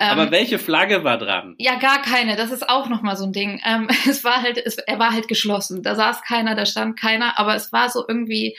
[0.00, 1.54] Aber ähm, welche Flagge war dran?
[1.58, 2.34] Ja, gar keine.
[2.34, 3.60] Das ist auch nochmal so ein Ding.
[3.64, 5.84] Ähm, es war halt, es, er war halt geschlossen.
[5.84, 8.56] Da saß keiner, da stand keiner, aber es war so irgendwie,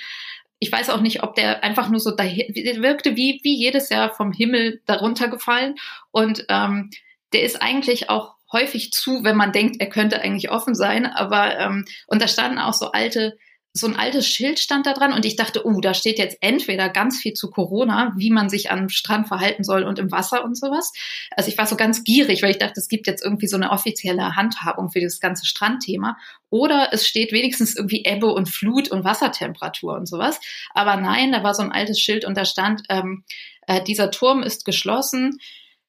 [0.59, 4.13] ich weiß auch nicht, ob der einfach nur so da wirkte wie, wie jedes Jahr
[4.13, 5.75] vom Himmel darunter gefallen.
[6.11, 6.91] Und ähm,
[7.33, 11.05] der ist eigentlich auch häufig zu, wenn man denkt, er könnte eigentlich offen sein.
[11.05, 13.37] Aber ähm, und da standen auch so alte,
[13.75, 16.89] so ein altes Schild stand da dran und ich dachte, uh, da steht jetzt entweder
[16.89, 20.55] ganz viel zu Corona, wie man sich am Strand verhalten soll und im Wasser und
[20.55, 20.93] sowas.
[21.35, 23.71] Also ich war so ganz gierig, weil ich dachte, es gibt jetzt irgendwie so eine
[23.71, 26.17] offizielle Handhabung für dieses ganze Strandthema.
[26.51, 30.39] Oder es steht wenigstens irgendwie Ebbe und Flut und Wassertemperatur und sowas.
[30.75, 33.23] Aber nein, da war so ein altes Schild und da stand, ähm,
[33.65, 35.39] äh, dieser Turm ist geschlossen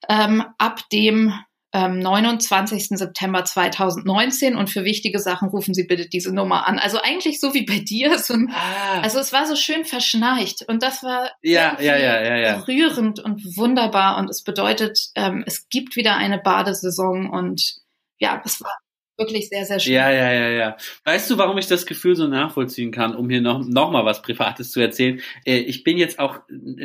[0.08, 1.34] ähm, ab dem
[1.74, 2.90] 29.
[2.90, 6.78] Ähm, September 2019 und für wichtige Sachen rufen Sie bitte diese Nummer an.
[6.78, 8.18] Also eigentlich so wie bei dir.
[8.18, 9.00] So ein, ah.
[9.00, 12.60] Also es war so schön verschneit und das war ja, ja, ja, ja, ja.
[12.60, 17.76] rührend und wunderbar und es bedeutet, ähm, es gibt wieder eine Badesaison und
[18.18, 18.72] ja, es war
[19.16, 19.94] wirklich sehr, sehr schön.
[19.94, 20.76] Ja, ja, ja, ja.
[21.04, 24.22] Weißt du, warum ich das Gefühl so nachvollziehen kann, um hier noch, noch mal was
[24.22, 25.20] Privates zu erzählen?
[25.44, 26.40] Äh, ich bin jetzt auch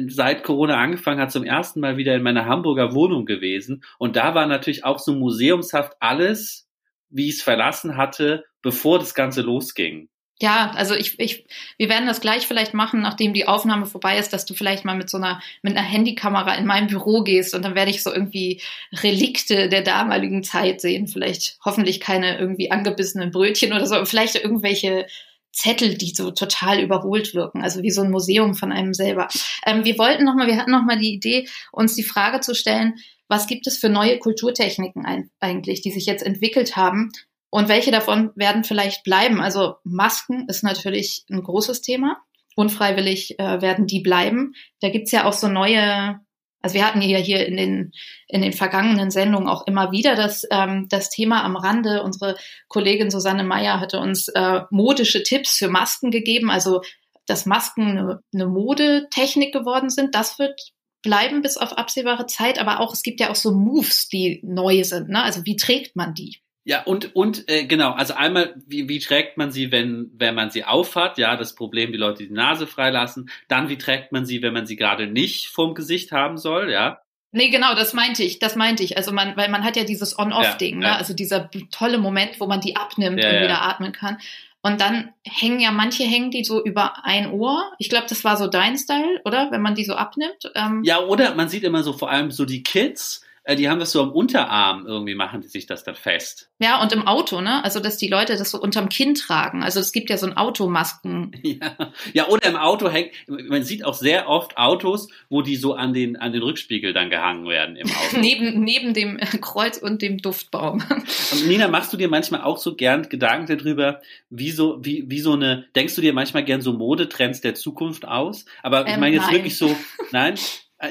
[0.07, 4.35] seit Corona angefangen hat zum ersten Mal wieder in meiner Hamburger Wohnung gewesen und da
[4.35, 6.69] war natürlich auch so museumshaft alles,
[7.09, 10.09] wie ich es verlassen hatte, bevor das Ganze losging.
[10.41, 11.45] Ja, also ich, ich,
[11.77, 14.95] wir werden das gleich vielleicht machen, nachdem die Aufnahme vorbei ist, dass du vielleicht mal
[14.95, 18.13] mit so einer, mit einer Handykamera in mein Büro gehst und dann werde ich so
[18.13, 18.61] irgendwie
[19.03, 21.07] Relikte der damaligen Zeit sehen.
[21.07, 25.07] Vielleicht hoffentlich keine irgendwie angebissenen Brötchen oder so, vielleicht irgendwelche
[25.51, 29.27] Zettel, die so total überholt wirken, also wie so ein Museum von einem selber.
[29.65, 32.95] Ähm, wir wollten nochmal, wir hatten nochmal die Idee, uns die Frage zu stellen,
[33.27, 37.11] was gibt es für neue Kulturtechniken eigentlich, die sich jetzt entwickelt haben,
[37.49, 39.41] und welche davon werden vielleicht bleiben?
[39.41, 42.17] Also Masken ist natürlich ein großes Thema.
[42.55, 44.53] Unfreiwillig äh, werden die bleiben.
[44.81, 46.19] Da gibt's ja auch so neue,
[46.61, 47.91] also wir hatten ja hier in den,
[48.27, 52.03] in den vergangenen Sendungen auch immer wieder das, ähm, das Thema am Rande.
[52.03, 52.35] Unsere
[52.67, 56.51] Kollegin Susanne Meyer hatte uns äh, modische Tipps für Masken gegeben.
[56.51, 56.81] Also
[57.25, 60.59] dass Masken eine, eine Modetechnik geworden sind, das wird
[61.01, 62.59] bleiben bis auf absehbare Zeit.
[62.59, 65.09] Aber auch es gibt ja auch so Moves, die neu sind.
[65.09, 65.23] Ne?
[65.23, 66.41] Also wie trägt man die?
[66.65, 70.51] Ja, und, und äh, genau, also einmal, wie, wie trägt man sie, wenn, wenn man
[70.51, 71.17] sie aufhat?
[71.17, 73.29] Ja, das Problem, die Leute die Nase freilassen.
[73.47, 76.71] Dann, wie trägt man sie, wenn man sie gerade nicht vorm Gesicht haben soll?
[76.71, 78.97] Ja, Nee, genau, das meinte ich, das meinte ich.
[78.97, 80.85] Also man, weil man hat ja dieses On-Off-Ding, Ja, ne?
[80.87, 80.95] ja.
[80.95, 84.17] Also dieser tolle Moment, wo man die abnimmt Ja, und wieder atmen kann.
[84.61, 87.71] Und dann hängen ja manche hängen die so über ein Ohr.
[87.77, 89.51] Ich glaube, das war so dein Style, oder?
[89.51, 90.51] Wenn man die so abnimmt.
[90.55, 93.23] Ähm, Ja, oder man sieht immer so vor allem so die Kids,
[93.55, 96.49] die haben das so am Unterarm irgendwie, machen die sich das dann fest.
[96.59, 97.63] ja, und im Auto, ne?
[97.63, 99.63] Also dass die Leute das so unterm Kinn tragen.
[99.63, 101.31] Also es gibt ja so ein Automasken.
[101.43, 101.91] Ja.
[102.13, 105.93] ja, oder im Auto hängt, man sieht auch sehr oft Autos, wo die so an
[105.93, 108.19] den, an den Rückspiegel dann gehangen werden im Auto.
[108.19, 110.83] neben, neben dem Kreuz und dem Duftbaum.
[111.31, 115.19] Und Nina, machst du dir manchmal auch so gern Gedanken darüber, wie so, wie, wie
[115.19, 118.45] so eine, denkst du dir manchmal gern so Modetrends der Zukunft aus?
[118.63, 119.35] Aber ich Ähm, meine jetzt nein.
[119.35, 119.75] wirklich so,
[120.11, 120.37] nein, Äh,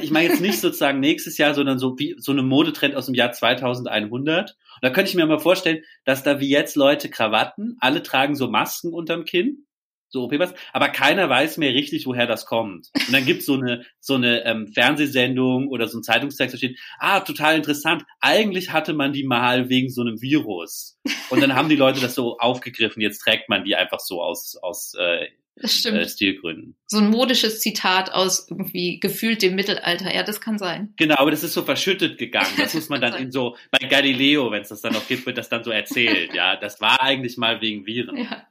[0.00, 3.14] ich meine jetzt nicht sozusagen nächstes Jahr, sondern so wie so eine Modetrend aus dem
[3.14, 4.50] Jahr 2100.
[4.50, 8.34] Und da könnte ich mir mal vorstellen, dass da wie jetzt Leute Krawatten, alle tragen
[8.36, 9.64] so Masken unterm Kinn,
[10.10, 12.88] so OP-Masken, aber keiner weiß mehr richtig, woher das kommt.
[12.94, 16.78] Und dann gibt's so eine, so eine ähm, Fernsehsendung oder so ein Zeitungstext, da steht,
[16.98, 20.98] ah, total interessant, eigentlich hatte man die mal wegen so einem Virus.
[21.30, 24.56] Und dann haben die Leute das so aufgegriffen, jetzt trägt man die einfach so aus,
[24.62, 25.26] aus äh,
[25.60, 26.10] Das äh, stimmt.
[26.10, 26.76] Stilgründen.
[26.86, 30.14] So ein modisches Zitat aus irgendwie gefühlt dem Mittelalter.
[30.14, 30.92] Ja, das kann sein.
[30.96, 32.52] Genau, aber das ist so verschüttet gegangen.
[32.56, 35.38] Das muss man dann in so, bei Galileo, wenn es das dann noch gibt, wird
[35.38, 36.34] das dann so erzählt.
[36.34, 38.16] Ja, das war eigentlich mal wegen Viren.
[38.16, 38.46] Ja.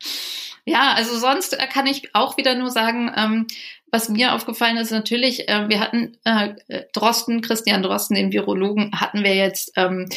[0.65, 3.48] ja, also sonst äh, kann ich auch wieder nur sagen, ähm,
[3.91, 6.56] was mir aufgefallen ist, natürlich, äh, wir hatten äh,
[6.93, 10.10] Drosten, Christian Drosten, den Virologen, hatten wir jetzt ähm,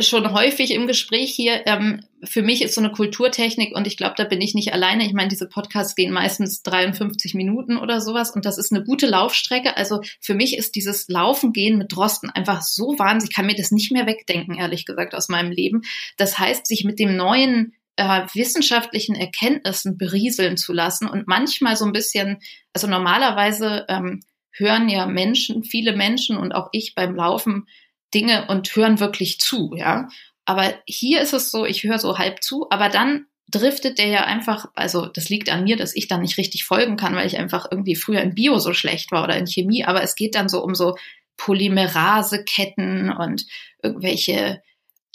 [0.00, 1.66] schon häufig im Gespräch hier.
[1.66, 5.06] Ähm, für mich ist so eine Kulturtechnik und ich glaube, da bin ich nicht alleine.
[5.06, 9.06] Ich meine, diese Podcasts gehen meistens 53 Minuten oder sowas und das ist eine gute
[9.06, 9.76] Laufstrecke.
[9.76, 13.30] Also für mich ist dieses Laufen gehen mit Drosten einfach so wahnsinnig.
[13.30, 15.82] Ich kann mir das nicht mehr wegdenken, ehrlich gesagt, aus meinem Leben.
[16.16, 21.84] Das heißt, sich mit dem neuen äh, wissenschaftlichen Erkenntnissen berieseln zu lassen und manchmal so
[21.84, 22.38] ein bisschen,
[22.72, 27.66] also normalerweise ähm, hören ja Menschen, viele Menschen und auch ich beim Laufen
[28.14, 30.08] Dinge und hören wirklich zu, ja.
[30.44, 34.24] Aber hier ist es so, ich höre so halb zu, aber dann driftet der ja
[34.24, 37.38] einfach, also das liegt an mir, dass ich dann nicht richtig folgen kann, weil ich
[37.38, 40.48] einfach irgendwie früher in Bio so schlecht war oder in Chemie, aber es geht dann
[40.48, 40.96] so um so
[41.36, 43.46] Polymeraseketten und
[43.82, 44.62] irgendwelche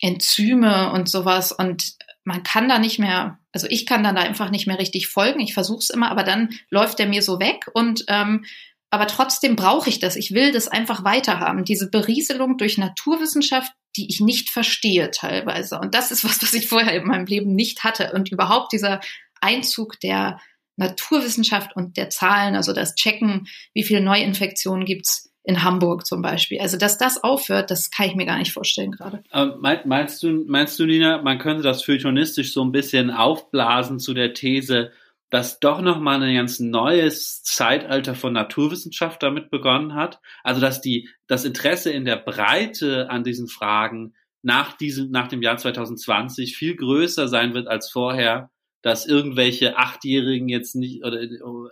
[0.02, 4.52] Enzyme und sowas und man kann da nicht mehr, also ich kann dann da einfach
[4.52, 5.40] nicht mehr richtig folgen.
[5.40, 8.46] Ich versuche es immer, aber dann läuft der mir so weg und ähm,
[8.92, 10.16] aber trotzdem brauche ich das.
[10.16, 11.64] Ich will das einfach weiterhaben.
[11.64, 15.80] Diese Berieselung durch Naturwissenschaft, die ich nicht verstehe teilweise.
[15.80, 18.12] Und das ist was, was ich vorher in meinem Leben nicht hatte.
[18.14, 19.00] Und überhaupt dieser
[19.42, 20.40] Einzug der
[20.76, 26.60] Naturwissenschaft und der Zahlen, also das Checken, wie viele Neuinfektionen gibt's in Hamburg zum Beispiel.
[26.60, 29.24] Also, dass das aufhört, das kann ich mir gar nicht vorstellen gerade.
[29.34, 34.00] Ähm, mein- meinst du, meinst du, Nina, man könnte das feuilletonistisch so ein bisschen aufblasen
[34.00, 34.92] zu der These,
[35.30, 40.20] dass doch nochmal ein ganz neues Zeitalter von Naturwissenschaft damit begonnen hat?
[40.44, 45.42] Also, dass die, das Interesse in der Breite an diesen Fragen nach diesem, nach dem
[45.42, 48.50] Jahr 2020 viel größer sein wird als vorher,
[48.82, 51.20] dass irgendwelche Achtjährigen jetzt nicht oder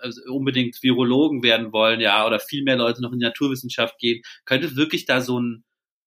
[0.02, 4.22] also unbedingt Virologen werden wollen, ja, oder viel mehr Leute noch in die Naturwissenschaft gehen,
[4.46, 5.63] könnte wirklich da so ein,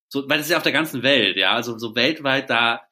[0.08, 2.82] so, weil das ist ja auf der ganzen Welt, ja, also so weltweit da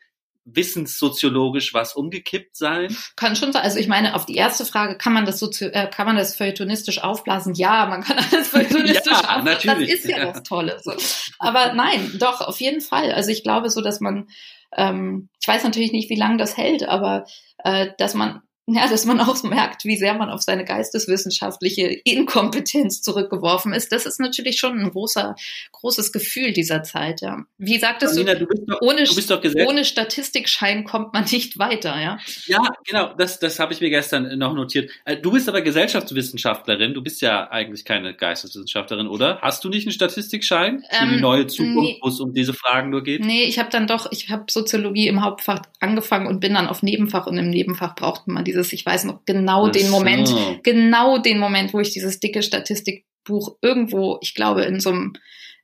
[0.54, 2.96] wissenssoziologisch was umgekippt sein.
[3.16, 3.62] Kann schon sein.
[3.62, 6.36] Also ich meine, auf die erste Frage, kann man das so, äh, kann man das
[6.36, 7.54] feuilletonistisch aufblasen?
[7.54, 9.44] Ja, man kann alles feuilletonistisch Ja, aufblasen.
[9.44, 9.90] natürlich.
[9.90, 10.32] Das ist ja Ja.
[10.32, 10.80] das Tolle.
[10.82, 10.92] So.
[11.38, 13.12] Aber nein, doch, auf jeden Fall.
[13.12, 14.28] Also ich glaube so, dass man,
[14.76, 17.26] ähm, ich weiß natürlich nicht, wie lange das hält, aber
[17.64, 23.00] äh, dass man ja, dass man auch merkt, wie sehr man auf seine geisteswissenschaftliche Inkompetenz
[23.00, 23.92] zurückgeworfen ist.
[23.92, 25.36] Das ist natürlich schon ein großer,
[25.72, 27.44] großes Gefühl dieser Zeit, ja.
[27.56, 32.00] Wie sagtest Nina, du, du bist doch, ohne, du ohne Statistikschein kommt man nicht weiter,
[32.00, 32.18] ja.
[32.46, 34.90] Ja, genau, das, das habe ich mir gestern noch notiert.
[35.04, 39.40] Äh, Du bist aber Gesellschaftswissenschaftlerin, du bist ja eigentlich keine Geisteswissenschaftlerin, oder?
[39.40, 41.98] Hast du nicht einen Statistikschein für die Ähm, neue Zukunft, nee.
[42.02, 43.24] wo es um diese Fragen nur geht?
[43.24, 46.82] Nee, ich habe dann doch, ich habe Soziologie im Hauptfach angefangen und bin dann auf
[46.82, 50.58] Nebenfach und im Nebenfach brauchte man dieses, ich weiß noch genau Ach den Moment, so.
[50.62, 55.12] genau den Moment, wo ich dieses dicke Statistikbuch irgendwo, ich glaube, in so einem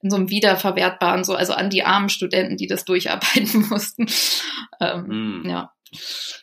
[0.02, 4.06] in so einem wiederverwertbaren, so, also an die armen Studenten, die das durcharbeiten mussten.
[4.78, 5.42] Ähm, Hm.
[5.48, 5.72] Ja.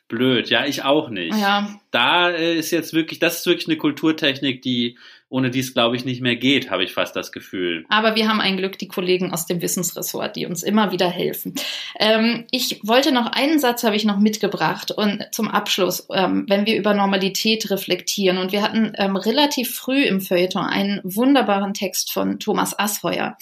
[0.08, 1.36] Blöd, ja, ich auch nicht.
[1.38, 4.98] Ja, Da äh, ist jetzt wirklich, das ist wirklich eine Kulturtechnik, die
[5.32, 7.86] ohne dies, glaube ich, nicht mehr geht, habe ich fast das Gefühl.
[7.90, 11.56] aber wir haben ein Glück, die Kollegen aus dem Wissensressort, die uns immer wieder helfen.
[12.00, 16.66] Ähm, ich wollte noch einen Satz habe ich noch mitgebracht und zum Abschluss, ähm, wenn
[16.66, 22.12] wir über Normalität reflektieren und wir hatten ähm, relativ früh im Feuilleton einen wunderbaren Text
[22.12, 23.38] von Thomas Asheuer.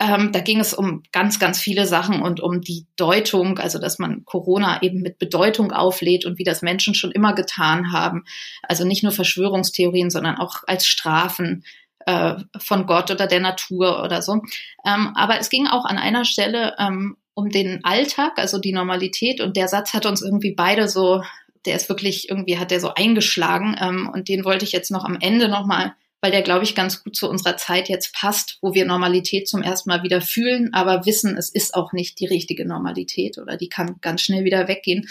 [0.00, 3.98] Ähm, da ging es um ganz, ganz viele Sachen und um die Deutung, also dass
[3.98, 8.24] man Corona eben mit Bedeutung auflädt und wie das Menschen schon immer getan haben.
[8.62, 11.64] Also nicht nur Verschwörungstheorien, sondern auch als Strafen
[12.06, 14.40] äh, von Gott oder der Natur oder so.
[14.86, 19.40] Ähm, aber es ging auch an einer Stelle ähm, um den Alltag, also die Normalität.
[19.40, 21.22] Und der Satz hat uns irgendwie beide so,
[21.66, 23.76] der ist wirklich irgendwie, hat der so eingeschlagen.
[23.80, 27.02] Ähm, und den wollte ich jetzt noch am Ende nochmal weil der, glaube ich, ganz
[27.04, 31.06] gut zu unserer Zeit jetzt passt, wo wir Normalität zum ersten Mal wieder fühlen, aber
[31.06, 35.08] wissen, es ist auch nicht die richtige Normalität oder die kann ganz schnell wieder weggehen.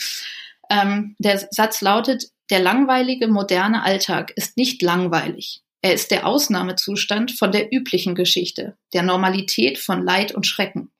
[0.70, 5.62] Ähm, der Satz lautet, der langweilige moderne Alltag ist nicht langweilig.
[5.82, 10.92] Er ist der Ausnahmezustand von der üblichen Geschichte, der Normalität von Leid und Schrecken.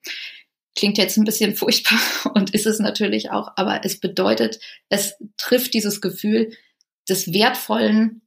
[0.76, 2.00] Klingt jetzt ein bisschen furchtbar
[2.34, 6.52] und ist es natürlich auch, aber es bedeutet, es trifft dieses Gefühl
[7.08, 8.22] des wertvollen,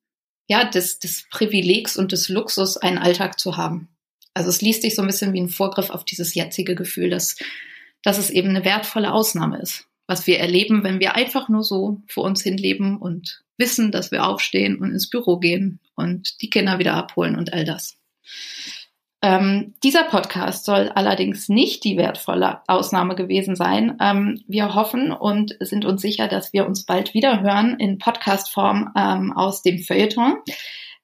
[0.52, 3.88] ja, des, des Privilegs und des Luxus, einen Alltag zu haben.
[4.34, 7.38] Also es liest sich so ein bisschen wie ein Vorgriff auf dieses jetzige Gefühl, dass,
[8.04, 12.02] dass es eben eine wertvolle Ausnahme ist, was wir erleben, wenn wir einfach nur so
[12.06, 16.50] vor uns hin leben und wissen, dass wir aufstehen und ins Büro gehen und die
[16.50, 17.96] Kinder wieder abholen und all das.
[19.24, 23.98] Ähm, dieser Podcast soll allerdings nicht die wertvolle Ausnahme gewesen sein.
[24.02, 28.92] Ähm, wir hoffen und sind uns sicher, dass wir uns bald wieder hören in Podcastform
[28.98, 30.38] ähm, aus dem Feuilleton.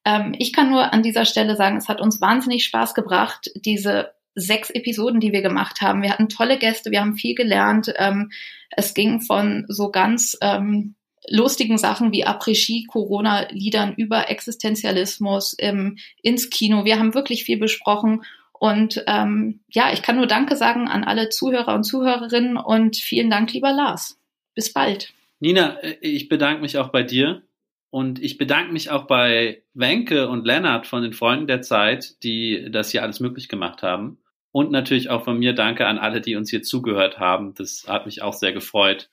[0.04, 4.12] Ähm, ich kann nur an dieser Stelle sagen, es hat uns wahnsinnig Spaß gebracht, diese
[4.34, 6.02] sechs Episoden, die wir gemacht haben.
[6.02, 7.94] Wir hatten tolle Gäste, wir haben viel gelernt.
[7.98, 8.32] Ähm,
[8.72, 10.96] es ging von so ganz ähm,
[11.30, 16.86] lustigen Sachen wie Après-Ski, Corona-Liedern über Existenzialismus ähm, ins Kino.
[16.86, 18.24] Wir haben wirklich viel besprochen.
[18.54, 23.30] Und ähm, ja, ich kann nur Danke sagen an alle Zuhörer und Zuhörerinnen und vielen
[23.30, 24.20] Dank, lieber Lars.
[24.56, 25.14] Bis bald.
[25.40, 27.44] Nina, äh, ich bedanke mich auch bei dir
[27.90, 32.70] und ich bedanke mich auch bei Wenke und Lennart von den Freunden der Zeit, die
[32.72, 34.20] das hier alles möglich gemacht haben.
[34.52, 37.54] Und natürlich auch von mir Danke an alle, die uns hier zugehört haben.
[37.54, 39.10] Das hat mich auch sehr gefreut.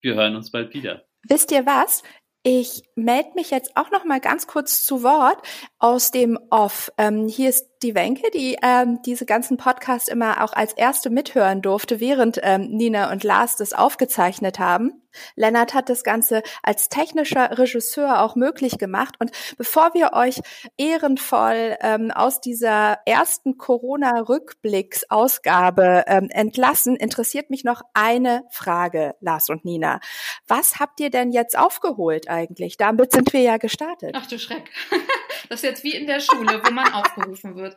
[0.00, 1.04] Wir hören uns bald wieder.
[1.28, 2.02] Wisst ihr was?
[2.42, 5.46] Ich melde mich jetzt auch noch mal ganz kurz zu Wort
[5.78, 6.90] aus dem Off.
[6.96, 11.62] Ähm, hier ist die Wenke, die ähm, diese ganzen Podcasts immer auch als erste mithören
[11.62, 15.02] durfte, während ähm, Nina und Lars das aufgezeichnet haben.
[15.36, 19.16] Lennart hat das Ganze als technischer Regisseur auch möglich gemacht.
[19.18, 20.40] Und bevor wir euch
[20.76, 29.64] ehrenvoll ähm, aus dieser ersten Corona-Rückblicks-Ausgabe ähm, entlassen, interessiert mich noch eine Frage, Lars und
[29.64, 30.00] Nina.
[30.46, 32.76] Was habt ihr denn jetzt aufgeholt eigentlich?
[32.76, 34.14] Damit sind wir ja gestartet.
[34.14, 34.70] Ach du Schreck.
[35.48, 37.76] Das ist jetzt wie in der Schule, wo man aufgerufen wird.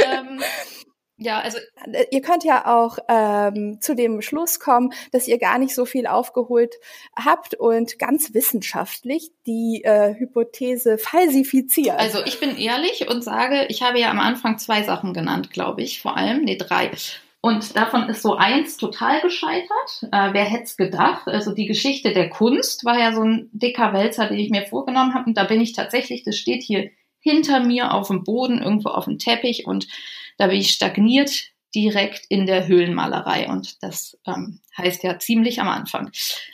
[0.04, 0.42] ähm,
[1.22, 1.58] ja, also
[2.10, 6.06] ihr könnt ja auch ähm, zu dem Schluss kommen, dass ihr gar nicht so viel
[6.06, 6.76] aufgeholt
[7.14, 11.98] habt und ganz wissenschaftlich die äh, Hypothese falsifiziert.
[11.98, 15.82] Also ich bin ehrlich und sage, ich habe ja am Anfang zwei Sachen genannt, glaube
[15.82, 16.90] ich, vor allem, nee, drei.
[17.42, 20.02] Und davon ist so eins total gescheitert.
[20.12, 21.26] Äh, wer hätte es gedacht?
[21.26, 25.14] Also die Geschichte der Kunst war ja so ein dicker Wälzer, den ich mir vorgenommen
[25.14, 25.26] habe.
[25.26, 29.06] Und da bin ich tatsächlich, das steht hier hinter mir auf dem Boden, irgendwo auf
[29.06, 29.66] dem Teppich.
[29.66, 29.88] Und
[30.36, 33.48] da bin ich stagniert direkt in der Höhlenmalerei.
[33.48, 36.10] Und das ähm, heißt ja ziemlich am Anfang.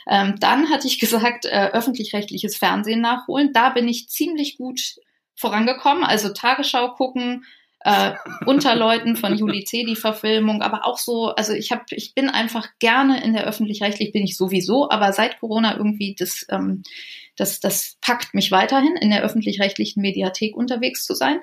[0.07, 3.51] Ähm, dann hatte ich gesagt, äh, öffentlich-rechtliches Fernsehen nachholen.
[3.51, 4.95] Da bin ich ziemlich gut
[5.35, 6.03] vorangekommen.
[6.03, 7.45] Also Tagesschau gucken,
[7.87, 9.85] äh, Unterleuten von Juli C.
[9.85, 14.11] die Verfilmung, aber auch so, also ich habe, ich bin einfach gerne in der öffentlich-rechtlich
[14.11, 16.83] bin ich sowieso, aber seit Corona irgendwie das, ähm,
[17.37, 21.39] das, das packt mich weiterhin in der öffentlich-rechtlichen Mediathek unterwegs zu sein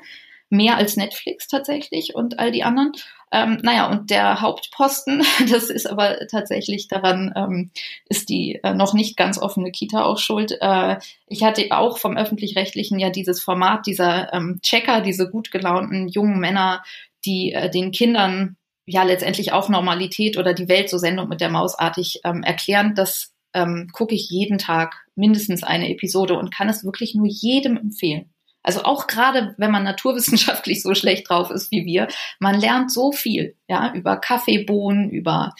[0.50, 2.92] mehr als Netflix tatsächlich und all die anderen.
[3.32, 7.70] Ähm, naja, und der Hauptposten, das ist aber tatsächlich daran, ähm,
[8.08, 10.56] ist die äh, noch nicht ganz offene Kita auch schuld.
[10.60, 16.08] Äh, ich hatte auch vom öffentlich-rechtlichen ja dieses Format dieser ähm, Checker, diese gut gelaunten
[16.08, 16.84] jungen Männer,
[17.24, 21.48] die äh, den Kindern ja letztendlich auch Normalität oder die Welt so Sendung mit der
[21.48, 22.94] Mausartig ähm, erklären.
[22.94, 27.76] Das ähm, gucke ich jeden Tag mindestens eine Episode und kann es wirklich nur jedem
[27.76, 28.33] empfehlen.
[28.64, 32.08] Also auch gerade, wenn man naturwissenschaftlich so schlecht drauf ist wie wir,
[32.40, 35.54] man lernt so viel, ja, über Kaffeebohnen, über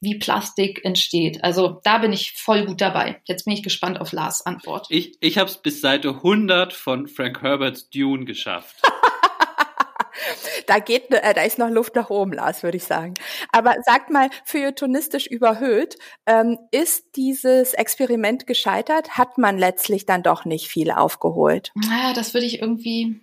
[0.00, 1.42] wie Plastik entsteht.
[1.42, 3.20] Also da bin ich voll gut dabei.
[3.24, 4.86] Jetzt bin ich gespannt auf Lars Antwort.
[4.90, 8.80] Ich, ich habe es bis Seite 100 von Frank Herberts Dune geschafft.
[10.68, 13.14] da geht, äh, da ist noch Luft nach oben, Lars, würde ich sagen.
[13.52, 19.16] Aber sagt mal, feuilletonistisch überhöht, ähm, ist dieses Experiment gescheitert?
[19.16, 21.72] Hat man letztlich dann doch nicht viel aufgeholt?
[21.74, 23.20] Naja, das würde ich irgendwie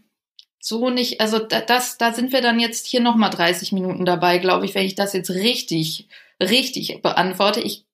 [0.59, 4.39] so nicht, also da, das, da sind wir dann jetzt hier nochmal 30 Minuten dabei,
[4.39, 6.07] glaube ich, wenn ich das jetzt richtig,
[6.41, 7.61] richtig beantworte.
[7.61, 7.85] Ich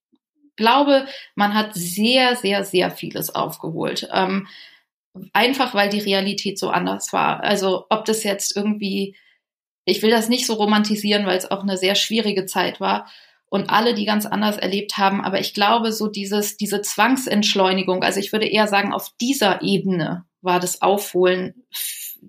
[0.56, 4.08] glaube, man hat sehr, sehr, sehr vieles aufgeholt.
[4.14, 4.48] Ähm,
[5.34, 7.44] einfach weil die Realität so anders war.
[7.44, 9.16] Also ob das jetzt irgendwie
[9.86, 13.10] ich will das nicht so romantisieren, weil es auch eine sehr schwierige Zeit war
[13.50, 15.22] und alle, die ganz anders erlebt haben.
[15.22, 20.26] Aber ich glaube, so dieses, diese Zwangsentschleunigung, also ich würde eher sagen, auf dieser Ebene
[20.42, 21.66] war das Aufholen,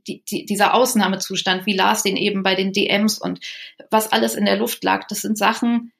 [0.06, 3.40] die, die, dieser Ausnahmezustand, wie Lars den eben bei den DMs und
[3.90, 5.92] was alles in der Luft lag, das sind Sachen,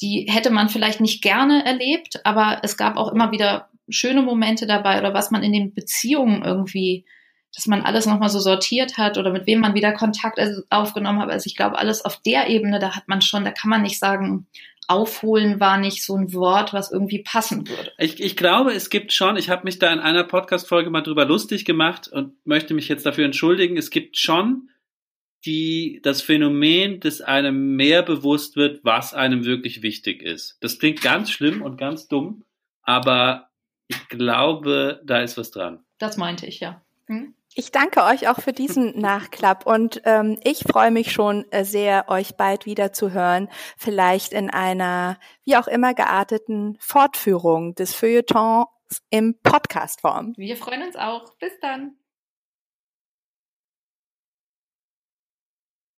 [0.00, 4.66] die hätte man vielleicht nicht gerne erlebt, aber es gab auch immer wieder schöne Momente
[4.66, 7.04] dabei oder was man in den Beziehungen irgendwie,
[7.54, 10.38] dass man alles nochmal so sortiert hat oder mit wem man wieder Kontakt
[10.70, 11.30] aufgenommen hat.
[11.30, 13.98] Also ich glaube, alles auf der Ebene, da hat man schon, da kann man nicht
[13.98, 14.46] sagen,
[14.88, 17.92] aufholen war nicht so ein Wort, was irgendwie passen würde.
[17.98, 21.26] Ich, ich glaube, es gibt schon, ich habe mich da in einer Podcast-Folge mal drüber
[21.26, 24.70] lustig gemacht und möchte mich jetzt dafür entschuldigen, es gibt schon
[25.44, 30.56] die, das Phänomen, dass einem mehr bewusst wird, was einem wirklich wichtig ist.
[30.60, 32.44] Das klingt ganz schlimm und ganz dumm,
[32.82, 33.50] aber
[33.88, 35.84] ich glaube, da ist was dran.
[35.98, 36.82] Das meinte ich, ja.
[37.06, 37.34] Hm?
[37.58, 42.08] Ich danke euch auch für diesen Nachklapp und ähm, ich freue mich schon äh, sehr,
[42.08, 48.66] euch bald wieder zu hören, vielleicht in einer wie auch immer gearteten Fortführung des Feuilletons
[49.10, 50.34] im Podcast-Form.
[50.36, 51.36] Wir freuen uns auch.
[51.40, 51.96] Bis dann.